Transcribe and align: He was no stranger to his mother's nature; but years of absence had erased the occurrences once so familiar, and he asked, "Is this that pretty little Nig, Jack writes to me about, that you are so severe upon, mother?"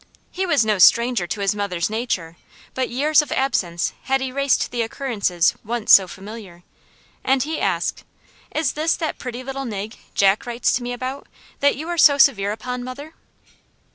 He 0.31 0.47
was 0.47 0.65
no 0.65 0.79
stranger 0.79 1.27
to 1.27 1.41
his 1.41 1.53
mother's 1.53 1.87
nature; 1.87 2.35
but 2.73 2.89
years 2.89 3.21
of 3.21 3.31
absence 3.31 3.93
had 4.05 4.19
erased 4.19 4.71
the 4.71 4.81
occurrences 4.81 5.53
once 5.63 5.93
so 5.93 6.07
familiar, 6.07 6.63
and 7.23 7.43
he 7.43 7.59
asked, 7.61 8.03
"Is 8.49 8.73
this 8.73 8.95
that 8.95 9.19
pretty 9.19 9.43
little 9.43 9.65
Nig, 9.65 9.97
Jack 10.15 10.47
writes 10.47 10.73
to 10.73 10.81
me 10.81 10.91
about, 10.91 11.27
that 11.59 11.75
you 11.75 11.87
are 11.87 11.99
so 11.99 12.17
severe 12.17 12.51
upon, 12.51 12.83
mother?" 12.83 13.13